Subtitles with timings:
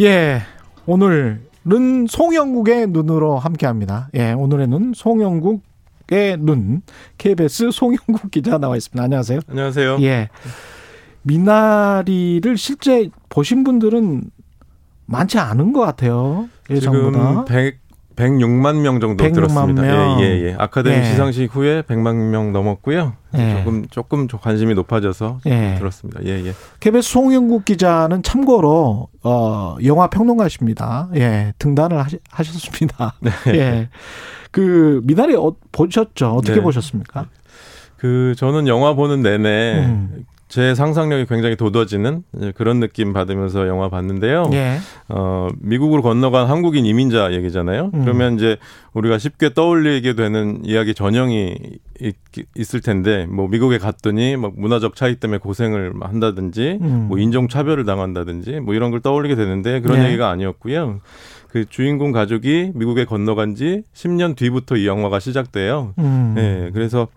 [0.00, 0.42] 예.
[0.86, 4.08] 오늘은 송영국의 눈으로 함께 합니다.
[4.14, 4.32] 예.
[4.32, 5.62] 오늘의 눈, 송영국
[6.08, 6.82] 의 눈.
[7.18, 9.02] KBS 송영국 기자 나와 있습니다.
[9.02, 9.40] 안녕하세요.
[9.48, 9.98] 안녕하세요.
[10.02, 10.28] 예.
[11.22, 14.30] 미나리를 실제 보신 분들은
[15.06, 16.48] 많지 않은 것 같아요.
[16.70, 17.18] 예상보다.
[17.18, 17.78] 지금 100,
[18.16, 19.82] 106만 명 정도 106만 들었습니다.
[19.82, 20.20] 명.
[20.20, 20.54] 예, 예, 예.
[20.58, 21.04] 아카데미 예.
[21.04, 23.12] 시상식 후에 100만 명 넘었고요.
[23.36, 23.56] 예.
[23.58, 25.76] 조금 조금 관심이 높아져서 예.
[25.78, 26.20] 들었습니다.
[26.24, 26.52] 예, 예.
[26.80, 31.10] KBS 송영국 기자는 참고로 어 영화 평론가십니다.
[31.16, 33.14] 예, 등단을 하시, 하셨습니다.
[33.54, 33.88] 예.
[34.50, 36.30] 그 미나리 어, 보셨죠?
[36.30, 36.60] 어떻게 네.
[36.62, 37.26] 보셨습니까?
[37.98, 40.24] 그 저는 영화 보는 내내 음.
[40.48, 42.22] 제 상상력이 굉장히 돋워지는
[42.54, 44.48] 그런 느낌 받으면서 영화 봤는데요.
[44.52, 44.78] 예.
[45.08, 47.90] 어, 미국으로 건너간 한국인 이민자 얘기잖아요.
[47.92, 48.04] 음.
[48.04, 48.56] 그러면 이제
[48.92, 51.56] 우리가 쉽게 떠올리게 되는 이야기 전형이
[52.00, 52.16] 있,
[52.56, 57.06] 있을 텐데, 뭐 미국에 갔더니 막 문화적 차이 때문에 고생을 한다든지, 음.
[57.08, 60.06] 뭐 인종 차별을 당한다든지, 뭐 이런 걸 떠올리게 되는데 그런 네.
[60.06, 61.00] 얘기가 아니었고요.
[61.48, 65.94] 그 주인공 가족이 미국에 건너간 지 10년 뒤부터 이 영화가 시작돼요.
[65.98, 66.34] 음.
[66.36, 67.08] 네, 그래서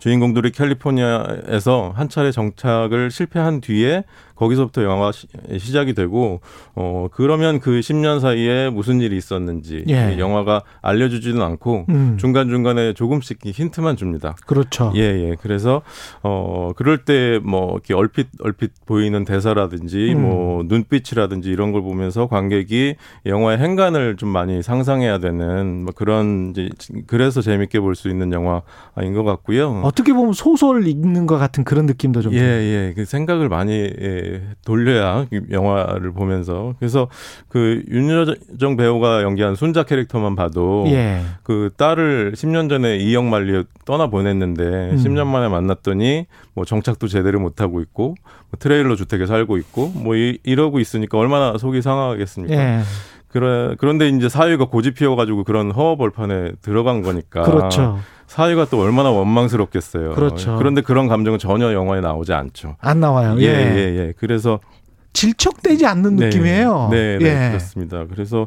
[0.00, 5.26] 주인공들이 캘리포니아에서 한 차례 정착을 실패한 뒤에 거기서부터 영화가 시,
[5.58, 6.40] 시작이 되고
[6.74, 10.14] 어 그러면 그 10년 사이에 무슨 일이 있었는지 예.
[10.14, 12.16] 이 영화가 알려주지는 않고 음.
[12.18, 14.34] 중간 중간에 조금씩 힌트만 줍니다.
[14.46, 14.92] 그렇죠.
[14.96, 15.36] 예, 예.
[15.40, 15.82] 그래서,
[16.22, 20.22] 어, 그럴 때 뭐, 이렇게 얼핏, 얼핏 보이는 대사라든지, 음.
[20.22, 26.70] 뭐, 눈빛이라든지 이런 걸 보면서 관객이 영화의 행간을 좀 많이 상상해야 되는 뭐 그런, 이제,
[27.06, 29.82] 그래서 재밌게 볼 수 있는 영화인 것 같고요.
[29.90, 32.32] 어떻게 보면 소설 읽는 것 같은 그런 느낌도 좀.
[32.32, 32.92] 예, 예.
[32.94, 36.74] 그 생각을 많이 예, 돌려야 이 영화를 보면서.
[36.78, 37.08] 그래서
[37.48, 41.22] 그 윤여정 배우가 연기한 순자 캐릭터만 봐도 예.
[41.42, 44.96] 그 딸을 10년 전에 이영만리에 떠나 보냈는데 음.
[44.96, 48.14] 10년 만에 만났더니 뭐 정착도 제대로 못 하고 있고
[48.50, 52.54] 뭐 트레일러 주택에 살고 있고 뭐 이, 이러고 있으니까 얼마나 속이 상하겠습니까?
[52.54, 52.80] 예.
[53.32, 57.98] 그래 그런데 이제 사위가 고집 피워 가지고 그런 허허벌판에 들어간 거니까 그렇죠.
[58.30, 60.12] 사위가 또 얼마나 원망스럽겠어요.
[60.12, 60.54] 그렇죠.
[60.56, 62.76] 그런데 그런 감정은 전혀 영화에 나오지 않죠.
[62.78, 63.34] 안 나와요.
[63.40, 63.48] 예, 예.
[63.48, 64.12] 예, 예.
[64.16, 64.60] 그래서
[65.12, 66.26] 질척되지 않는 네.
[66.26, 66.88] 느낌이에요.
[66.92, 67.48] 네, 네, 예.
[67.48, 68.04] 그렇습니다.
[68.08, 68.46] 그래서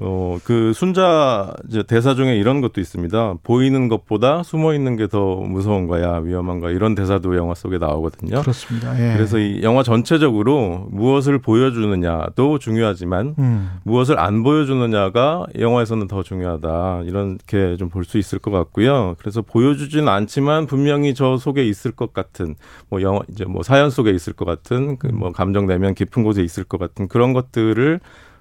[0.00, 3.34] 어, 그 순자 이제 대사 중에 이런 것도 있습니다.
[3.42, 6.70] 보이는 것보다 숨어 있는 게 더 무서운 거야, 위험한 거야.
[6.70, 8.42] 이런 대사도 영화 속에 나오거든요.
[8.42, 8.94] 그렇습니다.
[9.00, 9.14] 예.
[9.16, 13.70] 그래서 이 영화 전체적으로 무엇을 보여주느냐도 중요하지만 음.
[13.84, 17.02] 무엇을 안 보여주느냐가 영화에서는 더 중요하다.
[17.06, 19.16] 이렇게 좀 볼 수 있을 것 같고요.
[19.18, 22.54] 그래서 보여주지는 않지만 분명히 저 속에 있을 것 같은
[22.90, 26.42] 뭐 영화 이제 뭐 사연 속에 있을 것 같은 그 뭐 감정 내면 깊은 곳에
[26.42, 27.98] 있을 것 같은 그런 것들을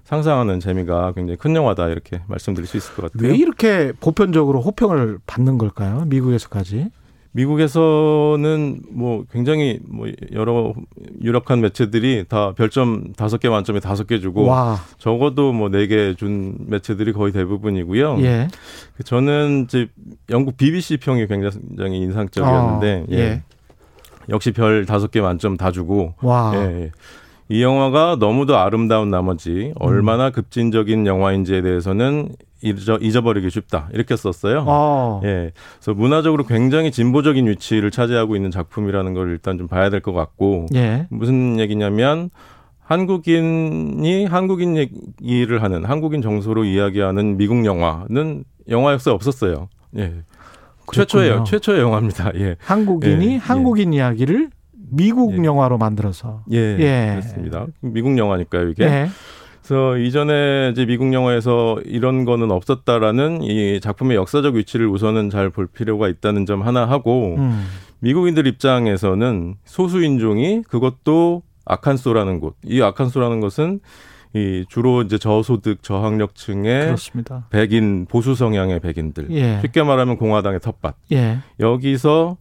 [0.08, 3.28] 상상하는 재미가 굉장히 큰 영화다 이렇게 말씀드릴 수 있을 것 같아요.
[3.30, 6.06] 왜 이렇게 보편적으로 호평을 받는 걸까요?
[6.08, 6.90] 미국에서까지.
[7.34, 10.74] 미국에서는 뭐 굉장히 뭐 여러
[11.22, 14.78] 유력한 매체들이 다 별점 다섯 개 만점에 다섯 개 주고 와.
[14.98, 18.18] 적어도 뭐 네 개 준 매체들이 거의 대부분이고요.
[18.22, 18.48] 예.
[19.04, 19.88] 저는 이제
[20.30, 23.18] 영국 BBC 평이 굉장히 인상적이었는데 어, 예.
[23.18, 23.44] 예.
[24.30, 26.54] 역시 별 다섯 개 만점 다 주고 와.
[26.56, 26.92] 예, 예.
[27.50, 29.74] 이 영화가 너무도 아름다운 나머지 음.
[29.80, 32.30] 얼마나 급진적인 영화인지에 대해서는
[32.64, 34.66] 잊어, 잊어버리기 쉽다 이렇게 썼어요.
[34.68, 35.22] 어.
[35.24, 40.14] 예, 그래서 문화적으로 굉장히 진보적인 위치를 차지하고 있는 작품이라는 걸 일단 좀 봐야 될 것
[40.14, 41.08] 같고 예.
[41.10, 42.30] 무슨 얘기냐면
[42.82, 49.70] 한국인이 한국인 얘기를 하는 한국인 정서로 이야기하는 미국 영화는 영화 역사에 없었어요.
[49.98, 50.14] 예.
[50.94, 51.44] 최초의 그렇군요.
[51.46, 52.32] 최초의 영화입니다.
[52.36, 52.56] 예.
[52.60, 54.50] 한국인이 예, 한국인 이야기를
[54.90, 55.44] 미국 예.
[55.44, 56.44] 영화로 만들어서.
[56.52, 56.58] 예.
[56.80, 57.10] 예.
[57.12, 57.66] 그렇습니다.
[57.82, 58.84] 미국 영화니까요, 이게.
[58.86, 59.08] 예.
[59.62, 65.68] 그래서 이전에 이제 미국 영화에서 이런 거는 없었다라는 이 작품의 역사적 위치를 우선은 잘 볼
[65.68, 67.66] 필요가 있다는 점 하나 하고 음.
[68.00, 72.56] 미국인들 입장에서는 소수 인종이 그것도 아칸소라는 곳.
[72.64, 73.82] 이 아칸소라는 것은
[74.34, 77.48] 이 주로 이제 저소득 저학력층의 그렇습니다.
[77.50, 79.28] 백인 보수 성향의 백인들.
[79.32, 79.60] 예.
[79.62, 80.96] 쉽게 말하면 공화당의 텃밭.
[81.12, 81.40] 예.
[81.60, 82.38] 여기서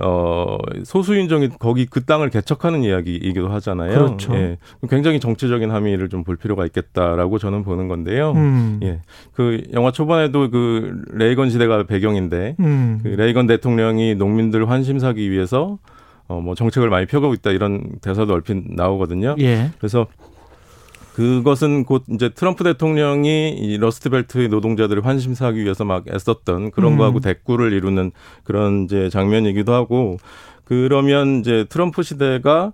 [0.00, 3.92] 어 소수 인종이 거기 그 땅을 개척하는 이야기이기도 하잖아요.
[3.92, 4.34] 그렇죠.
[4.34, 4.58] 예.
[4.88, 8.32] 굉장히 정치적인 함의를 좀 볼 필요가 있겠다라고 저는 보는 건데요.
[8.32, 8.80] 음.
[8.82, 9.00] 예.
[9.32, 13.00] 그 영화 초반에도 그 레이건 시대가 배경인데 음.
[13.02, 15.78] 그 레이건 대통령이 농민들 환심 사기 위해서
[16.28, 19.36] 어 뭐 정책을 많이 펴가고 있다 이런 대사도 얼핏 나오거든요.
[19.40, 19.70] 예.
[19.78, 20.06] 그래서
[21.18, 26.98] 그것은 곧 이제 트럼프 대통령이 이 러스트벨트의 노동자들을 환심사하기 위해서 막 애썼던 그런 음.
[26.98, 28.12] 거하고 대구를 이루는
[28.44, 30.18] 그런 이제 장면이기도 하고
[30.64, 32.72] 그러면 이제 트럼프 시대가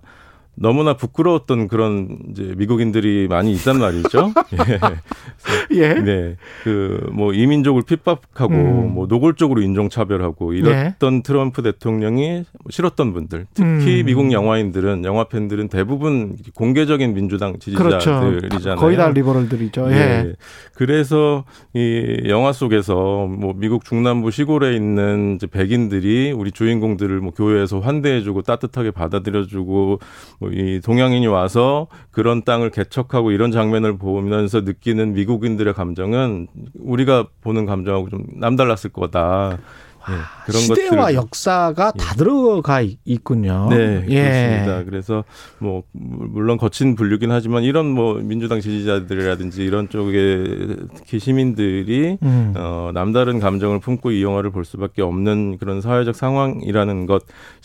[0.55, 4.33] 너무나 부끄러웠던 그런 이제 미국인들이 많이 있단 말이죠.
[5.73, 5.77] 예.
[5.77, 5.93] 예.
[5.93, 6.35] 네.
[6.63, 8.93] 그 뭐 이민족을 핍박하고 음.
[8.93, 11.23] 뭐 노골적으로 인종 차별하고 이랬던 네.
[11.23, 14.05] 트럼프 대통령이 싫었던 분들, 특히 음.
[14.05, 18.39] 미국 영화인들은 영화 팬들은 대부분 공개적인 민주당 지지자들이잖아요.
[18.49, 18.75] 그렇죠.
[18.75, 19.87] 거의 다 liberal들이죠.
[19.91, 19.95] 예.
[19.95, 20.33] 네.
[20.73, 27.79] 그래서 이 영화 속에서 뭐 미국 중남부 시골에 있는 이제 백인들이 우리 주인공들을 뭐 교회에서
[27.79, 29.99] 환대해주고 따뜻하게 받아들여주고
[30.39, 36.47] 뭐이 동양인이 와서 그런 땅을 개척하고 이런 장면을 보면서 느끼는 미국인들의 감정은
[36.79, 39.57] 우리가 보는 감정하고 좀 남달랐을 거다.
[40.09, 40.13] 예,
[40.45, 42.17] 그런 시대와 것들 역사가 다 예.
[42.17, 43.67] 들어가 있군요.
[43.71, 44.21] 네, 예.
[44.21, 44.83] 그렇습니다.
[44.83, 45.23] 그래서
[45.57, 52.53] 뭐 물론 거친 분류긴 하지만 이런 뭐 민주당 지지자들이라든지 이런 쪽의 특히 시민들이 음.
[52.55, 57.21] 어, 남다른 감정을 품고 이 영화를 볼 수밖에 없는 그런 사회적 상황이라는 것이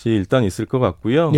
[0.07, 1.33] 일단 있을 것 같고요.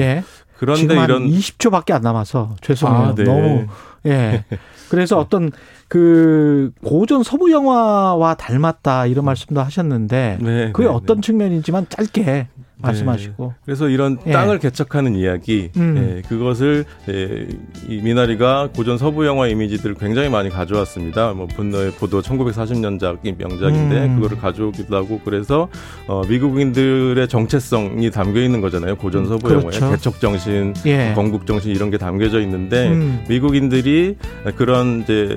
[0.63, 0.87] 예.
[0.87, 3.09] 그런데 이런 20초밖에 안 남아서 죄송해요.
[3.09, 3.25] 아, 네.
[3.25, 3.67] 너무
[4.07, 4.45] 예.
[4.89, 5.51] 그래서 어떤
[5.89, 11.27] 그 고전 서부 영화와 닮았다 이런 말씀도 하셨는데 네, 그게 네, 어떤 네.
[11.27, 12.49] 측면이지만 짧게
[12.83, 13.47] 말씀하시고.
[13.47, 13.55] 네.
[13.65, 14.33] 그래서 이런 예.
[14.33, 16.17] 땅을 개척하는 이야기, 음.
[16.19, 17.47] 예, 그것을 예,
[17.89, 21.33] 이 미나리가 고전 서부 영화 이미지들을 굉장히 많이 가져왔습니다.
[21.33, 24.17] 뭐 분노의 보도 1940년작이 명작인데 음.
[24.17, 25.69] 그거를 가져오기도 하고 그래서
[26.07, 28.97] 어, 미국인들의 정체성이 담겨 있는 거잖아요.
[28.97, 29.77] 고전 서부 그렇죠.
[29.77, 31.13] 영화에 개척 정신, 예.
[31.15, 33.25] 건국 정신 이런 게 담겨져 있는데 음.
[33.29, 34.17] 미국인들이
[34.57, 35.37] 그런 이제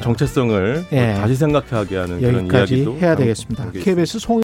[0.00, 1.14] 정체성을 예.
[1.14, 3.70] 다시 생각하게 하는 그런 이야기도 해야 되겠습니다.
[3.72, 4.40] KBS 송